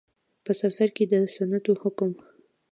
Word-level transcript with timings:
په. 0.43 0.51
سفر 0.61 0.87
کې 0.95 1.03
د 1.11 1.13
سنتو 1.35 1.73
حکم 1.83 2.11